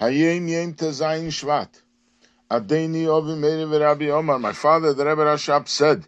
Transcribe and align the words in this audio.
Hayom 0.00 0.48
Yom 0.48 0.74
Tezayin 0.74 1.26
Shvat. 1.26 1.82
Adeni 2.50 3.06
Ovi 3.06 4.08
Omar. 4.10 4.38
My 4.38 4.52
father, 4.52 4.94
the 4.94 5.04
Rebbe 5.04 5.22
Rashab, 5.22 5.66
said, 5.66 6.06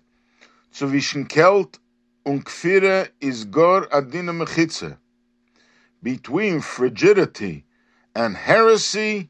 Zwischen 0.73 1.29
Kelt 1.29 1.79
und 2.25 2.45
Kfire 2.45 3.09
is 3.21 3.45
Gor 3.47 3.93
Adina 3.93 4.33
Mechitze. 4.33 4.97
Between 6.03 6.61
frigidity 6.61 7.65
and 8.15 8.37
heresy 8.37 9.29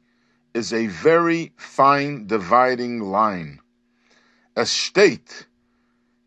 is 0.53 0.73
a 0.75 0.87
very 0.89 1.53
fine 1.57 2.27
dividing 2.27 3.01
line. 3.01 3.61
Es 4.55 4.71
steht, 4.71 5.47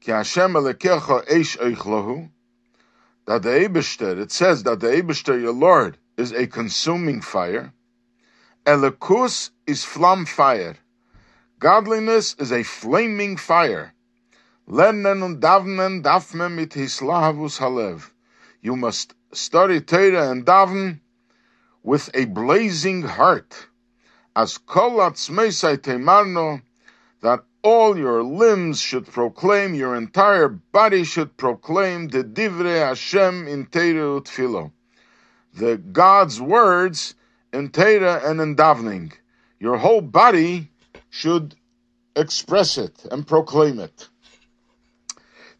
Ki 0.01 0.11
Hashem 0.11 0.53
Elekecha 0.53 1.27
Eish 1.27 1.57
Eichlahu, 1.59 2.29
that 3.27 3.43
the 3.43 3.49
Eibishter, 3.49 4.19
it 4.19 4.31
says 4.31 4.63
that 4.63 4.79
the 4.79 4.87
Eibishter, 4.87 5.39
your 5.39 5.53
Lord, 5.53 5.97
is 6.17 6.31
a 6.31 6.47
consuming 6.47 7.21
fire. 7.21 7.73
Elikus 8.65 9.49
is 9.67 9.83
flam 9.83 10.25
fire. 10.25 10.77
Godliness 11.59 12.33
is 12.39 12.53
a 12.53 12.63
flaming 12.63 13.35
fire. 13.35 13.93
Lernen 14.69 15.21
und 15.21 15.41
davnen 15.41 16.01
dafme 16.01 16.49
mit 16.49 16.69
hislavus 16.69 17.59
halev. 17.59 18.09
You 18.61 18.77
must 18.77 19.15
study 19.33 19.81
Torah 19.81 20.31
and 20.31 20.45
daven 20.45 21.01
with 21.83 22.09
a 22.13 22.23
blazing 22.23 23.01
heart. 23.01 23.67
As 24.33 24.57
kol 24.57 24.91
atzmeisai 24.99 25.79
temarno, 25.79 26.61
that 27.19 27.43
all 27.63 27.97
your 27.97 28.23
limbs 28.23 28.79
should 28.79 29.07
proclaim, 29.07 29.73
your 29.73 29.93
entire 29.93 30.47
body 30.47 31.03
should 31.03 31.35
proclaim 31.35 32.07
the 32.07 32.23
divrei 32.23 32.87
Hashem 32.87 33.45
in 33.45 33.65
Torah 33.65 34.21
utfilo, 34.21 34.71
the 35.53 35.75
God's 35.75 36.39
words 36.39 37.15
in 37.53 37.69
Torah 37.69 38.21
and 38.25 38.41
in 38.41 38.55
davening. 38.55 39.13
Your 39.59 39.77
whole 39.77 40.01
body 40.01 40.69
should 41.09 41.55
express 42.15 42.77
it 42.77 43.05
and 43.11 43.25
proclaim 43.25 43.79
it. 43.79 44.09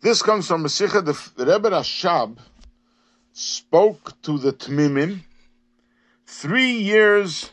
This 0.02 0.22
comes 0.22 0.48
from 0.48 0.64
Mesicha. 0.64 1.06
The 1.06 1.46
Rebbe 1.46 1.70
Rashab 1.70 2.38
spoke 3.32 4.22
to 4.24 4.38
the 4.38 4.52
Tmimim 4.52 5.22
three 6.26 6.74
years 6.74 7.52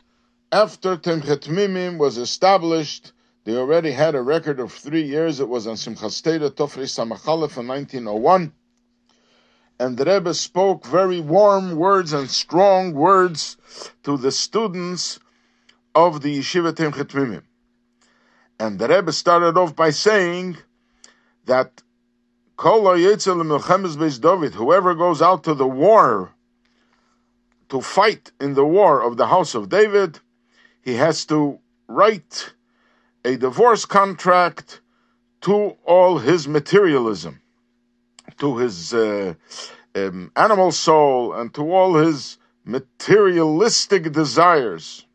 after 0.50 0.96
Tomchei 0.96 1.36
Tmimim 1.36 1.98
was 1.98 2.18
established 2.18 3.12
they 3.44 3.56
already 3.56 3.90
had 3.90 4.14
a 4.14 4.22
record 4.22 4.60
of 4.60 4.72
three 4.72 5.02
years. 5.02 5.40
It 5.40 5.48
was 5.48 5.66
on 5.66 5.76
Simchas 5.76 6.22
Torah 6.22 6.50
Tofrei 6.50 6.84
Samachalef 6.84 7.56
in 7.56 7.66
1901. 7.66 8.52
And 9.80 9.96
the 9.96 10.04
Rebbe 10.04 10.34
spoke 10.34 10.84
very 10.84 11.20
warm 11.20 11.74
words 11.74 12.12
and 12.12 12.28
strong 12.28 12.92
words 12.92 13.56
to 14.02 14.18
the 14.18 14.30
students 14.30 15.18
of 15.94 16.20
the 16.20 16.38
Yeshiva 16.38 16.74
Tomchei. 16.74 17.42
And 18.58 18.78
the 18.78 18.88
Rebbe 18.88 19.10
started 19.10 19.56
off 19.56 19.74
by 19.74 19.88
saying 19.88 20.58
that 21.46 21.82
whoever 24.54 24.94
goes 24.94 25.22
out 25.22 25.44
to 25.44 25.54
the 25.54 25.66
war, 25.66 26.34
to 27.70 27.80
fight 27.80 28.32
in 28.38 28.52
the 28.52 28.66
war 28.66 29.00
of 29.00 29.16
the 29.16 29.28
house 29.28 29.54
of 29.54 29.70
David, 29.70 30.18
he 30.82 30.96
has 30.96 31.24
to 31.24 31.58
write 31.88 32.52
a 33.24 33.38
divorce 33.38 33.86
contract 33.86 34.82
to 35.40 35.74
all 35.86 36.18
his 36.18 36.46
materialism, 36.46 37.39
to 38.40 38.58
his 38.58 38.92
uh, 38.92 39.34
um, 39.94 40.32
animal 40.36 40.72
soul, 40.72 41.32
and 41.34 41.54
to 41.54 41.72
all 41.72 41.94
his 41.94 42.38
materialistic 42.64 44.12
desires. 44.12 45.06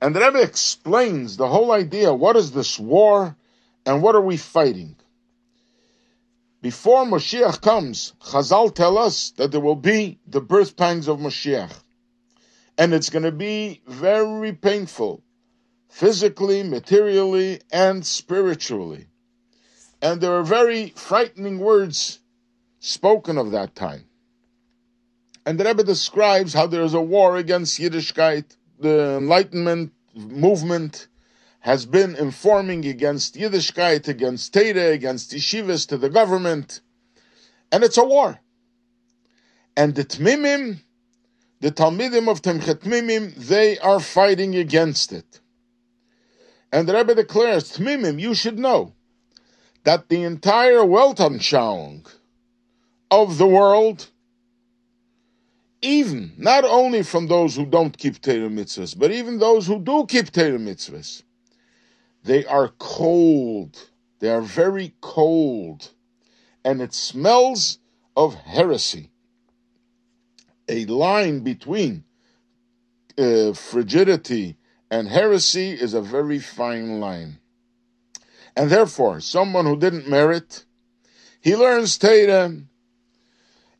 And 0.00 0.14
the 0.14 0.20
Rebbe 0.20 0.42
explains 0.42 1.36
the 1.36 1.48
whole 1.48 1.72
idea 1.72 2.14
what 2.14 2.36
is 2.36 2.52
this 2.52 2.78
war 2.78 3.36
and 3.84 4.02
what 4.02 4.14
are 4.14 4.20
we 4.20 4.36
fighting? 4.36 4.96
Before 6.60 7.04
Moshiach 7.04 7.60
comes, 7.60 8.14
Chazal 8.20 8.74
tell 8.74 8.98
us 8.98 9.30
that 9.36 9.52
there 9.52 9.60
will 9.60 9.76
be 9.76 10.18
the 10.26 10.40
birth 10.40 10.76
pangs 10.76 11.08
of 11.08 11.18
Moshiach. 11.18 11.72
And 12.76 12.92
it's 12.92 13.10
going 13.10 13.24
to 13.24 13.32
be 13.32 13.80
very 13.86 14.52
painful 14.52 15.22
physically, 15.88 16.62
materially, 16.62 17.60
and 17.72 18.04
spiritually. 18.04 19.06
And 20.00 20.20
there 20.20 20.32
are 20.32 20.44
very 20.44 20.90
frightening 20.90 21.58
words 21.58 22.20
spoken 22.78 23.36
of 23.38 23.50
that 23.50 23.74
time. 23.74 24.04
And 25.44 25.58
the 25.58 25.64
Rebbe 25.64 25.82
describes 25.82 26.52
how 26.52 26.66
there 26.66 26.82
is 26.82 26.94
a 26.94 27.00
war 27.00 27.36
against 27.36 27.80
Yiddishkeit. 27.80 28.56
The 28.78 29.16
Enlightenment 29.16 29.92
movement 30.14 31.08
has 31.60 31.86
been 31.86 32.14
informing 32.14 32.84
against 32.84 33.34
Yiddishkeit, 33.34 34.06
against 34.06 34.54
Teda, 34.54 34.92
against 34.92 35.32
yeshivas, 35.32 35.88
to 35.88 35.96
the 35.96 36.10
government. 36.10 36.80
And 37.72 37.82
it's 37.82 37.98
a 37.98 38.04
war. 38.04 38.38
And 39.76 39.94
the 39.94 40.04
Tmimim, 40.04 40.80
the 41.60 41.70
Talmidim 41.72 42.28
of 42.28 42.42
Tomchei 42.42 42.74
Tmimim, 42.74 43.34
they 43.34 43.78
are 43.78 44.00
fighting 44.00 44.54
against 44.54 45.12
it. 45.12 45.40
And 46.70 46.88
the 46.88 46.94
Rebbe 46.94 47.14
declares, 47.14 47.76
Tmimim, 47.76 48.20
you 48.20 48.34
should 48.34 48.58
know 48.58 48.94
that 49.88 50.10
the 50.10 50.22
entire 50.22 50.80
Weltanschauung 50.80 52.06
of 53.10 53.38
the 53.38 53.46
world, 53.46 54.10
even, 55.80 56.30
not 56.36 56.62
only 56.64 57.02
from 57.02 57.26
those 57.26 57.56
who 57.56 57.64
don't 57.64 57.96
keep 57.96 58.20
Torah 58.20 58.50
mitzvahs, 58.50 58.98
but 58.98 59.10
even 59.12 59.38
those 59.38 59.66
who 59.66 59.78
do 59.78 60.04
keep 60.04 60.30
Torah 60.30 60.58
mitzvahs, 60.58 61.22
they 62.22 62.44
are 62.44 62.68
cold. 62.78 63.88
They 64.18 64.28
are 64.28 64.42
very 64.42 64.92
cold. 65.00 65.88
And 66.66 66.82
it 66.82 66.92
smells 66.92 67.78
of 68.14 68.34
heresy. 68.34 69.08
A 70.68 70.84
line 70.84 71.40
between 71.40 72.04
uh, 73.16 73.54
frigidity 73.54 74.58
and 74.90 75.08
heresy 75.08 75.70
is 75.70 75.94
a 75.94 76.02
very 76.02 76.40
fine 76.40 77.00
line. 77.00 77.38
And 78.58 78.70
therefore, 78.70 79.20
someone 79.20 79.66
who 79.66 79.78
didn't 79.78 80.08
merit, 80.08 80.64
he 81.40 81.54
learns 81.54 81.96
Torah, 81.96 82.52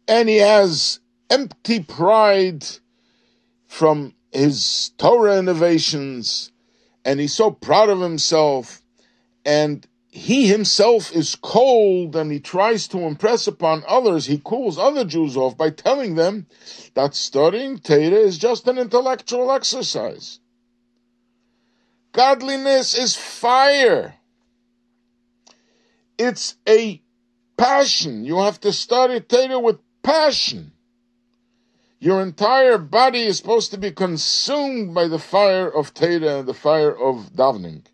and 0.07 0.29
he 0.29 0.37
has 0.37 1.01
empty 1.29 1.81
pride 1.83 2.65
from 3.67 4.15
his 4.31 4.93
Torah 4.97 5.41
innovations, 5.41 6.53
and 7.05 7.19
he's 7.19 7.35
so 7.35 7.51
proud 7.51 7.91
of 7.91 8.01
himself, 8.01 8.81
and 9.45 9.85
he 10.11 10.47
himself 10.47 11.11
is 11.13 11.35
cold 11.35 12.15
and 12.15 12.31
he 12.31 12.39
tries 12.39 12.87
to 12.89 12.99
impress 13.01 13.49
upon 13.49 13.83
others. 13.87 14.27
He 14.27 14.41
cools 14.43 14.79
other 14.79 15.05
Jews 15.05 15.37
off 15.37 15.57
by 15.57 15.71
telling 15.71 16.15
them 16.15 16.47
that 16.95 17.17
studying 17.17 17.79
Torah 17.79 17.99
is 17.99 18.39
just 18.39 18.69
an 18.69 18.79
intellectual 18.79 19.51
exercise. 19.51 20.39
Godliness 22.13 22.97
is 22.97 23.17
fire. 23.17 24.18
It's 26.19 26.57
a 26.69 27.01
passion. 27.57 28.25
You 28.25 28.39
have 28.39 28.61
to 28.61 28.73
study 28.73 29.21
Torah 29.21 29.61
with 29.61 29.79
passion. 30.03 30.73
Your 32.01 32.21
entire 32.21 32.79
body 32.79 33.23
is 33.23 33.39
supposed 33.39 33.71
to 33.73 33.79
be 33.79 33.91
consumed 33.91 34.95
by 34.95 35.09
the 35.09 35.19
fire 35.19 35.69
of 35.69 35.95
Torah 35.95 36.41
and 36.41 36.49
the 36.49 36.55
fire 36.55 36.97
of 36.97 37.33
davening. 37.35 37.85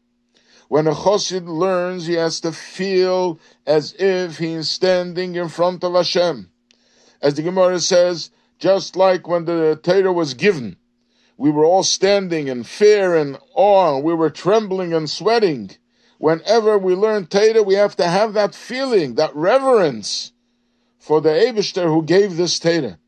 When 0.68 0.86
a 0.86 0.92
chosid 0.92 1.46
learns, 1.46 2.06
he 2.06 2.14
has 2.14 2.40
to 2.40 2.52
feel 2.52 3.38
as 3.66 3.94
if 3.98 4.38
he 4.38 4.52
is 4.52 4.68
standing 4.68 5.34
in 5.34 5.48
front 5.48 5.84
of 5.84 5.94
Hashem. 5.94 6.50
As 7.22 7.34
the 7.34 7.42
Gemara 7.42 7.80
says, 7.80 8.30
just 8.58 8.96
like 8.96 9.28
when 9.28 9.44
the 9.44 9.78
Torah 9.82 10.12
was 10.12 10.34
given, 10.34 10.76
we 11.36 11.50
were 11.50 11.64
all 11.64 11.82
standing 11.82 12.48
in 12.48 12.64
fear 12.64 13.14
and 13.14 13.38
awe. 13.54 13.98
We 13.98 14.14
were 14.14 14.30
trembling 14.30 14.92
and 14.92 15.08
sweating. 15.08 15.70
Whenever 16.24 16.78
we 16.78 16.94
learn 16.94 17.26
Torah, 17.26 17.62
we 17.62 17.74
have 17.74 17.96
to 17.96 18.06
have 18.06 18.32
that 18.32 18.54
feeling, 18.54 19.16
that 19.16 19.36
reverence 19.36 20.32
for 20.98 21.20
the 21.20 21.28
Abishter 21.28 21.84
who 21.84 22.02
gave 22.02 22.38
this 22.38 22.58
Torah. 22.58 22.98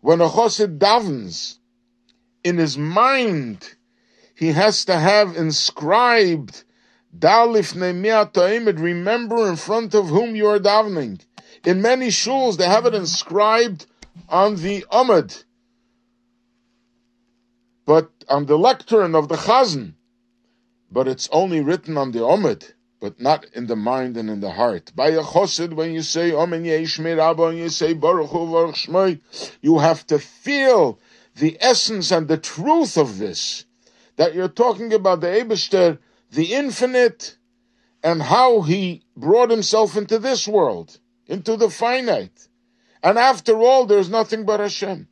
When 0.00 0.22
a 0.22 0.30
Chosid 0.30 0.78
davens, 0.78 1.58
in 2.42 2.56
his 2.56 2.78
mind, 2.78 3.74
he 4.34 4.52
has 4.52 4.86
to 4.86 4.98
have 4.98 5.36
inscribed 5.36 6.64
Dalif 7.14 7.74
Neimiat 7.74 8.80
remember 8.80 9.46
in 9.46 9.56
front 9.56 9.94
of 9.94 10.08
whom 10.08 10.34
you 10.34 10.46
are 10.46 10.58
davening. 10.58 11.20
In 11.66 11.82
many 11.82 12.08
shuls, 12.08 12.56
they 12.56 12.66
have 12.66 12.86
it 12.86 12.94
inscribed 12.94 13.84
on 14.30 14.56
the 14.56 14.86
Amud 14.90 15.44
but 17.84 18.10
on 18.26 18.46
the 18.46 18.56
lectern 18.56 19.14
of 19.14 19.28
the 19.28 19.36
Chazan. 19.36 19.92
But 20.92 21.08
it's 21.08 21.28
only 21.32 21.62
written 21.62 21.96
on 21.96 22.12
the 22.12 22.18
Omid, 22.18 22.74
but 23.00 23.18
not 23.18 23.46
in 23.54 23.66
the 23.66 23.76
mind 23.76 24.18
and 24.18 24.28
in 24.28 24.40
the 24.40 24.50
heart. 24.50 24.92
By 24.94 25.08
a 25.08 25.22
chosid, 25.22 25.72
when 25.72 25.94
you 25.94 26.02
say 26.02 26.32
Omen 26.32 26.64
Yeshmir 26.64 27.18
Abba 27.18 27.44
and 27.44 27.58
you 27.58 27.70
say 27.70 27.94
Baruch 27.94 28.28
Hu 28.28 29.18
you 29.62 29.78
have 29.78 30.06
to 30.08 30.18
feel 30.18 30.98
the 31.34 31.56
essence 31.60 32.10
and 32.10 32.28
the 32.28 32.36
truth 32.36 32.98
of 32.98 33.16
this, 33.16 33.64
that 34.16 34.34
you're 34.34 34.48
talking 34.48 34.92
about 34.92 35.22
the 35.22 35.28
Eberster, 35.28 35.98
the 36.30 36.52
infinite, 36.52 37.38
and 38.04 38.20
how 38.20 38.60
he 38.60 39.02
brought 39.16 39.50
himself 39.50 39.96
into 39.96 40.18
this 40.18 40.46
world, 40.46 40.98
into 41.26 41.56
the 41.56 41.70
finite. 41.70 42.48
And 43.02 43.18
after 43.18 43.56
all, 43.56 43.86
there's 43.86 44.10
nothing 44.10 44.44
but 44.44 44.60
Hashem. 44.60 45.08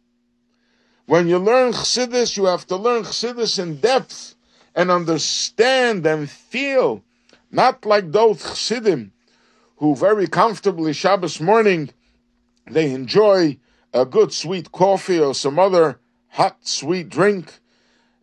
When 1.06 1.26
you 1.26 1.38
learn 1.38 1.72
Chassidus, 1.72 2.36
you 2.36 2.44
have 2.44 2.66
to 2.66 2.76
learn 2.76 3.04
Chassidus 3.04 3.58
in 3.58 3.76
depth 3.76 4.34
and 4.74 4.90
understand 4.90 6.06
and 6.06 6.30
feel, 6.30 7.02
not 7.50 7.84
like 7.84 8.12
those 8.12 8.42
Chassidim 8.42 9.12
who 9.76 9.96
very 9.96 10.26
comfortably 10.26 10.92
Shabbos 10.92 11.40
morning 11.40 11.90
they 12.66 12.92
enjoy 12.92 13.58
a 13.92 14.04
good 14.04 14.32
sweet 14.32 14.70
coffee 14.70 15.18
or 15.18 15.34
some 15.34 15.58
other 15.58 15.98
hot 16.28 16.58
sweet 16.66 17.08
drink, 17.08 17.58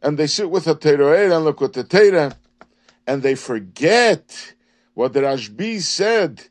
and 0.02 0.18
they 0.18 0.28
sit 0.28 0.50
with 0.50 0.68
a 0.68 0.76
teroer 0.76 1.36
and 1.36 1.44
look 1.44 1.62
at 1.62 1.74
the 1.74 1.84
Torah, 1.84 2.38
and 3.06 3.22
they 3.22 3.36
forget 3.36 4.54
what 4.94 5.14
the 5.14 5.22
Rashbi 5.22 5.82
said 5.82 6.48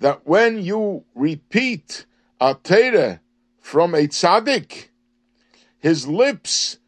that 0.00 0.26
when 0.26 0.62
you 0.62 1.04
repeat 1.14 2.06
a 2.40 2.54
Torah 2.54 3.20
from 3.60 3.94
a 3.94 4.06
tzaddik, 4.06 4.88
his 5.78 6.06
lips 6.06 6.78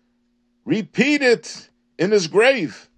repeat 0.64 1.22
it 1.22 1.70
in 2.02 2.10
his 2.10 2.26
grave. 2.26 2.88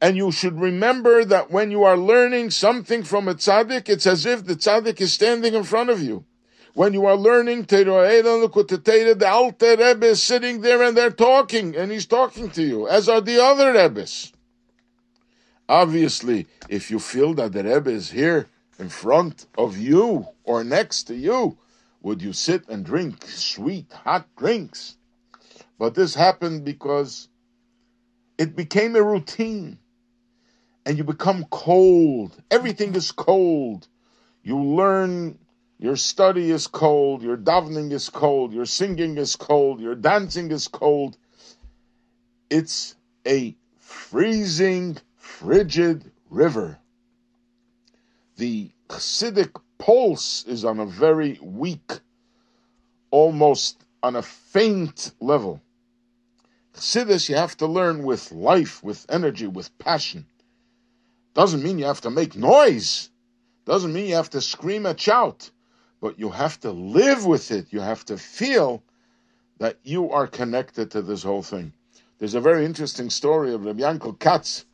And 0.00 0.16
you 0.16 0.30
should 0.30 0.60
remember 0.60 1.24
that 1.24 1.50
when 1.50 1.72
you 1.72 1.82
are 1.82 1.96
learning 1.96 2.50
something 2.52 3.02
from 3.02 3.26
a 3.26 3.34
tzaddik, 3.34 3.88
it's 3.88 4.06
as 4.06 4.24
if 4.26 4.44
the 4.44 4.54
tzaddik 4.54 5.00
is 5.00 5.12
standing 5.12 5.54
in 5.54 5.64
front 5.64 5.90
of 5.90 6.00
you. 6.00 6.24
When 6.72 6.92
you 6.92 7.06
are 7.06 7.16
learning 7.16 7.64
the 7.64 9.28
Alter 9.28 9.76
Rebbe 9.76 10.06
is 10.06 10.22
sitting 10.22 10.60
there 10.60 10.84
and 10.84 10.96
they're 10.96 11.10
talking, 11.10 11.74
and 11.74 11.90
he's 11.90 12.06
talking 12.06 12.48
to 12.50 12.62
you, 12.62 12.86
as 12.86 13.08
are 13.08 13.20
the 13.20 13.42
other 13.42 13.72
Rebbes. 13.72 14.32
Obviously, 15.68 16.46
if 16.68 16.92
you 16.92 17.00
feel 17.00 17.34
that 17.34 17.52
the 17.52 17.64
Rebbe 17.64 17.90
is 17.90 18.12
here 18.12 18.46
in 18.78 18.88
front 18.88 19.46
of 19.58 19.76
you 19.76 20.28
or 20.44 20.62
next 20.62 21.08
to 21.08 21.16
you, 21.16 21.58
would 22.02 22.22
you 22.22 22.32
sit 22.32 22.68
and 22.68 22.84
drink 22.84 23.26
sweet, 23.26 23.92
hot 24.04 24.28
drinks? 24.36 24.96
But 25.76 25.96
this 25.96 26.14
happened 26.14 26.64
because 26.64 27.28
it 28.38 28.54
became 28.54 28.94
a 28.94 29.02
routine 29.02 29.78
and 30.86 30.96
you 30.96 31.04
become 31.04 31.44
cold. 31.50 32.40
Everything 32.50 32.94
is 32.94 33.10
cold. 33.12 33.88
You 34.42 34.62
learn, 34.62 35.38
your 35.78 35.96
study 35.96 36.50
is 36.50 36.66
cold, 36.68 37.22
your 37.22 37.36
davening 37.36 37.92
is 37.92 38.08
cold, 38.08 38.52
your 38.52 38.64
singing 38.64 39.18
is 39.18 39.36
cold, 39.36 39.80
your 39.80 39.96
dancing 39.96 40.50
is 40.50 40.68
cold. 40.68 41.18
It's 42.48 42.94
a 43.26 43.54
freezing, 43.76 44.96
frigid 45.16 46.10
river. 46.30 46.78
The 48.36 48.70
Chassidic 48.88 49.50
pulse 49.78 50.44
is 50.46 50.64
on 50.64 50.80
a 50.80 50.86
very 50.86 51.38
weak, 51.42 51.92
almost 53.10 53.84
on 54.02 54.16
a 54.16 54.22
faint 54.22 55.12
level. 55.20 55.60
Chassidus 56.78 57.28
you 57.28 57.36
have 57.36 57.56
to 57.58 57.66
learn 57.66 58.04
with 58.04 58.32
life, 58.32 58.82
with 58.82 59.04
energy, 59.08 59.46
with 59.46 59.76
passion. 59.78 60.26
Doesn't 61.34 61.62
mean 61.62 61.78
you 61.78 61.84
have 61.86 62.00
to 62.02 62.10
make 62.10 62.36
noise. 62.36 63.10
Doesn't 63.64 63.92
mean 63.92 64.06
you 64.06 64.14
have 64.14 64.30
to 64.30 64.40
scream 64.40 64.86
and 64.86 64.98
shout. 64.98 65.50
But 66.00 66.18
you 66.18 66.30
have 66.30 66.60
to 66.60 66.70
live 66.70 67.26
with 67.26 67.50
it. 67.50 67.72
You 67.72 67.80
have 67.80 68.04
to 68.06 68.16
feel 68.16 68.82
that 69.58 69.78
you 69.82 70.10
are 70.10 70.26
connected 70.26 70.92
to 70.92 71.02
this 71.02 71.22
whole 71.22 71.42
thing. 71.42 71.72
There's 72.18 72.34
a 72.34 72.40
very 72.40 72.64
interesting 72.64 73.10
story 73.10 73.52
of 73.52 73.64
Rabbi 73.64 73.80
Yankel 73.80 74.18
Katz. 74.18 74.64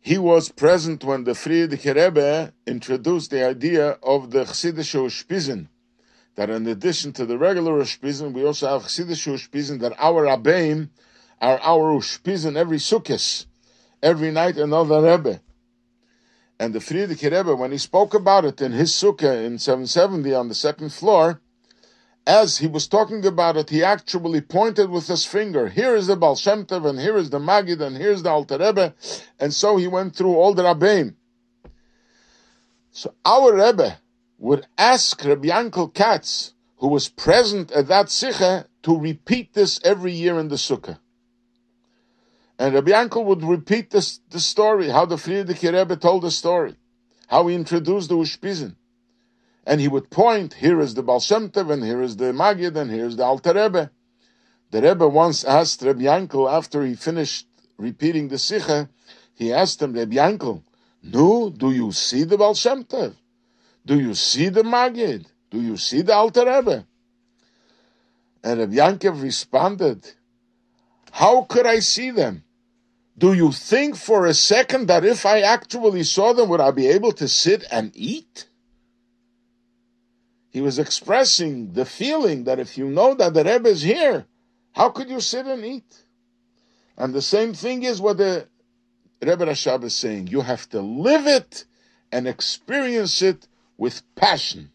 He 0.00 0.18
was 0.18 0.48
present 0.48 1.04
when 1.04 1.24
the 1.24 1.32
Frierdiker 1.32 1.94
Rebbe 1.94 2.52
introduced 2.66 3.30
the 3.30 3.44
idea 3.44 3.98
of 4.02 4.30
the 4.30 4.44
Chassidische 4.44 5.04
Ushpizin, 5.04 5.68
that 6.38 6.50
in 6.50 6.68
addition 6.68 7.12
to 7.12 7.26
the 7.26 7.36
regular 7.36 7.82
Ushpizin, 7.82 8.32
we 8.32 8.44
also 8.44 8.68
have 8.68 8.82
Chassidische 8.82 9.34
Ushpizin, 9.34 9.80
that 9.80 9.92
our 9.98 10.24
Rabbeim 10.24 10.88
are 11.40 11.58
our 11.58 11.98
Ushpizin 11.98 12.54
every 12.54 12.76
Sukkot 12.76 13.46
every 14.00 14.30
night 14.30 14.56
another 14.56 15.02
Rebbe. 15.02 15.40
And 16.60 16.72
the 16.72 16.78
Frierdiker 16.78 17.36
Rebbe, 17.36 17.56
when 17.56 17.72
he 17.72 17.78
spoke 17.78 18.14
about 18.14 18.44
it 18.44 18.60
in 18.60 18.70
his 18.70 18.92
sukkah 18.92 19.44
in 19.44 19.58
770 19.58 20.32
on 20.32 20.46
the 20.46 20.54
second 20.54 20.92
floor, 20.92 21.40
as 22.24 22.58
he 22.58 22.68
was 22.68 22.86
talking 22.86 23.26
about 23.26 23.56
it, 23.56 23.70
he 23.70 23.82
actually 23.82 24.40
pointed 24.40 24.90
with 24.90 25.08
his 25.08 25.24
finger. 25.24 25.68
Here 25.68 25.96
is 25.96 26.06
the 26.06 26.14
Baal 26.14 26.36
Shem 26.36 26.66
Tov, 26.66 26.88
and 26.88 27.00
here 27.00 27.16
is 27.16 27.30
the 27.30 27.40
Magid, 27.40 27.80
and 27.80 27.96
here's 27.96 28.22
the 28.22 28.30
Alter 28.30 28.58
Rebbe. 28.58 28.94
And 29.40 29.52
so 29.52 29.76
he 29.76 29.88
went 29.88 30.14
through 30.14 30.36
all 30.36 30.54
the 30.54 30.62
Rabbeim. 30.62 31.14
So 32.92 33.12
our 33.24 33.52
Rebbe 33.54 33.98
would 34.38 34.66
ask 34.78 35.24
Rabbi 35.24 35.48
Yankel 35.48 35.92
Katz, 35.92 36.54
who 36.76 36.88
was 36.88 37.08
present 37.08 37.72
at 37.72 37.88
that 37.88 38.08
Sikha, 38.08 38.66
to 38.84 38.98
repeat 38.98 39.52
this 39.52 39.80
every 39.84 40.12
year 40.12 40.38
in 40.38 40.48
the 40.48 40.56
Sukkah. 40.56 40.98
And 42.58 42.74
Rabbi 42.74 42.92
Yankel 42.92 43.24
would 43.24 43.42
repeat 43.42 43.90
this, 43.90 44.20
the 44.30 44.40
story, 44.40 44.88
how 44.88 45.04
the 45.04 45.16
Frierdiker 45.16 45.72
Rebbe 45.72 45.96
told 45.96 46.22
the 46.22 46.30
story, 46.30 46.76
how 47.26 47.46
he 47.48 47.54
introduced 47.54 48.08
the 48.08 48.16
Ushpizin. 48.16 48.76
And 49.66 49.80
he 49.80 49.88
would 49.88 50.08
point, 50.08 50.54
here 50.54 50.80
is 50.80 50.94
the 50.94 51.02
Baal 51.02 51.20
Shem 51.20 51.50
Tov, 51.50 51.70
and 51.72 51.84
here 51.84 52.00
is 52.00 52.16
the 52.16 52.32
Magid, 52.32 52.76
and 52.76 52.90
here's 52.90 53.16
the 53.16 53.24
Alter 53.24 53.52
Rebbe. 53.54 53.90
The 54.70 54.82
Rebbe 54.82 55.08
once 55.08 55.44
asked 55.44 55.82
Rabbi 55.82 56.02
Yankel, 56.02 56.50
after 56.50 56.84
he 56.84 56.94
finished 56.94 57.46
repeating 57.76 58.28
the 58.28 58.38
Sikha, 58.38 58.88
he 59.34 59.52
asked 59.52 59.82
him, 59.82 59.92
Rabbi 59.92 60.16
Yankel, 60.16 60.62
no, 61.02 61.50
do 61.50 61.70
you 61.70 61.92
see 61.92 62.24
the 62.24 62.38
Baal 62.38 62.54
Shem 62.54 62.84
Tov? 62.84 63.14
Do 63.88 63.98
you 63.98 64.12
see 64.12 64.50
the 64.50 64.62
Magid? 64.62 65.24
Do 65.50 65.62
you 65.62 65.78
see 65.78 66.02
the 66.02 66.12
Alter 66.12 66.44
Rebbe? 66.44 66.86
And 68.44 68.60
Rabbi 68.60 68.74
Yankel 68.74 69.22
responded, 69.22 70.12
how 71.10 71.42
could 71.44 71.66
I 71.66 71.78
see 71.78 72.10
them? 72.10 72.44
Do 73.16 73.32
you 73.32 73.50
think 73.50 73.96
for 73.96 74.26
a 74.26 74.34
second 74.34 74.88
that 74.88 75.06
if 75.06 75.24
I 75.24 75.40
actually 75.40 76.04
saw 76.04 76.34
them, 76.34 76.50
would 76.50 76.60
I 76.60 76.70
be 76.70 76.86
able 76.86 77.12
to 77.12 77.26
sit 77.26 77.64
and 77.72 77.90
eat? 77.94 78.46
He 80.50 80.60
was 80.60 80.78
expressing 80.78 81.72
the 81.72 81.86
feeling 81.86 82.44
that 82.44 82.58
if 82.58 82.76
you 82.76 82.90
know 82.90 83.14
that 83.14 83.32
the 83.32 83.42
Rebbe 83.42 83.70
is 83.70 83.80
here, 83.80 84.26
how 84.72 84.90
could 84.90 85.08
you 85.08 85.20
sit 85.20 85.46
and 85.46 85.64
eat? 85.64 86.04
And 86.98 87.14
the 87.14 87.22
same 87.22 87.54
thing 87.54 87.84
is 87.84 88.02
what 88.02 88.18
the 88.18 88.48
Rebbe 89.22 89.46
Rashab 89.46 89.82
is 89.84 89.94
saying. 89.94 90.26
You 90.26 90.42
have 90.42 90.68
to 90.70 90.82
live 90.82 91.26
it 91.26 91.64
and 92.12 92.28
experience 92.28 93.22
it 93.22 93.47
with 93.78 94.02
passion. 94.16 94.70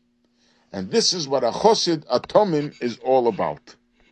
And 0.71 0.89
this 0.89 1.13
is 1.13 1.27
what 1.27 1.43
a 1.43 1.51
Chosid 1.51 2.05
Atomim 2.07 2.81
is 2.81 2.97
all 3.03 3.27
about. 3.27 3.75